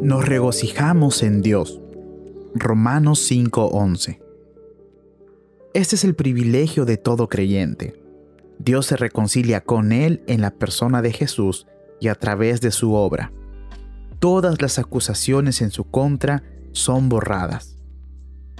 [0.00, 1.80] Nos regocijamos en Dios.
[2.54, 4.20] Romanos 5:11.
[5.74, 8.00] Este es el privilegio de todo creyente.
[8.58, 11.66] Dios se reconcilia con Él en la persona de Jesús
[12.00, 13.32] y a través de su obra.
[14.18, 16.42] Todas las acusaciones en su contra
[16.72, 17.78] son borradas.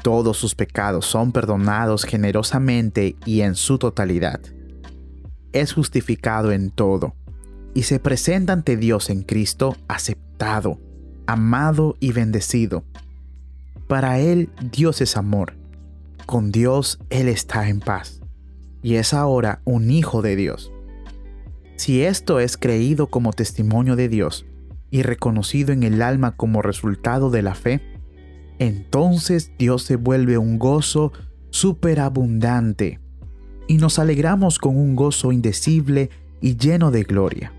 [0.02, 4.40] Todos sus pecados son perdonados generosamente y en su totalidad.
[5.52, 7.14] Es justificado en todo
[7.74, 10.80] y se presenta ante Dios en Cristo aceptado,
[11.26, 12.84] amado y bendecido.
[13.88, 15.54] Para Él Dios es amor.
[16.26, 18.20] Con Dios Él está en paz.
[18.82, 20.72] Y es ahora un hijo de Dios.
[21.76, 24.46] Si esto es creído como testimonio de Dios
[24.90, 27.82] y reconocido en el alma como resultado de la fe,
[28.58, 31.12] entonces Dios se vuelve un gozo
[31.50, 33.00] superabundante
[33.68, 37.52] y nos alegramos con un gozo indecible y lleno de gloria.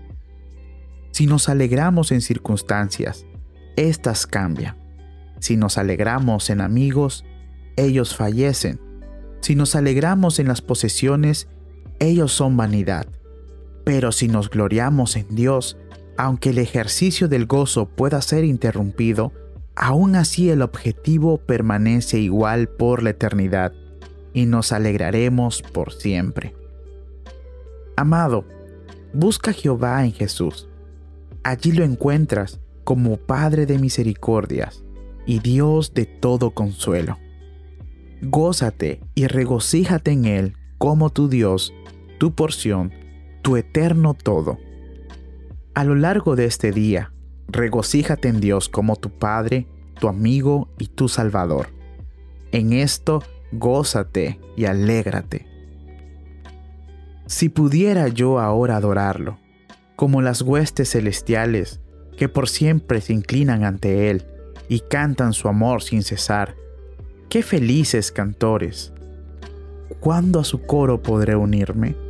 [1.10, 3.26] Si nos alegramos en circunstancias,
[3.78, 4.76] éstas cambian.
[5.38, 7.24] Si nos alegramos en amigos,
[7.76, 8.80] ellos fallecen.
[9.40, 11.48] Si nos alegramos en las posesiones,
[12.00, 13.06] ellos son vanidad.
[13.84, 15.78] Pero si nos gloriamos en Dios,
[16.16, 19.32] aunque el ejercicio del gozo pueda ser interrumpido,
[19.76, 23.72] aún así el objetivo permanece igual por la eternidad
[24.34, 26.56] y nos alegraremos por siempre.
[27.96, 28.44] Amado,
[29.12, 30.68] busca a Jehová en Jesús.
[31.44, 34.82] Allí lo encuentras como Padre de misericordias
[35.26, 37.18] y Dios de todo consuelo.
[38.22, 41.74] Gózate y regocíjate en Él como tu Dios,
[42.16, 42.94] tu porción,
[43.42, 44.56] tu eterno todo.
[45.74, 47.12] A lo largo de este día,
[47.48, 49.66] regocíjate en Dios como tu Padre,
[50.00, 51.68] tu amigo y tu Salvador.
[52.52, 55.44] En esto, gózate y alégrate.
[57.26, 59.38] Si pudiera yo ahora adorarlo,
[59.94, 61.82] como las huestes celestiales
[62.18, 64.24] que por siempre se inclinan ante Él
[64.68, 66.56] y cantan su amor sin cesar,
[67.30, 68.92] qué felices cantores.
[70.00, 72.07] ¿Cuándo a su coro podré unirme?